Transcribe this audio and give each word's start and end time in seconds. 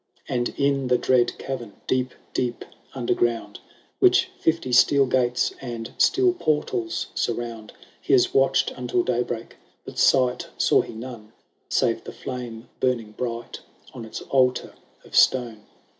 And 0.27 0.49
in 0.57 0.87
the 0.87 0.97
dread 0.97 1.37
cavern, 1.37 1.73
deep 1.85 2.15
deep 2.33 2.65
under 2.95 3.13
ground, 3.13 3.59
Which 3.99 4.31
fifty 4.39 4.71
steel 4.71 5.05
gates 5.05 5.53
and 5.61 5.91
steel 5.99 6.33
portals 6.33 7.09
surround, 7.13 7.71
He 8.01 8.13
has 8.13 8.33
watched 8.33 8.71
until 8.71 9.03
daybreak, 9.03 9.57
but 9.85 9.99
sight 9.99 10.47
saw 10.57 10.81
he 10.81 10.93
none, 10.95 11.33
Save 11.69 12.03
the 12.05 12.11
flame 12.11 12.67
burning 12.79 13.11
bright 13.11 13.59
on 13.93 14.03
its 14.03 14.21
altar 14.21 14.73
of 15.05 15.15
stone. 15.15 15.65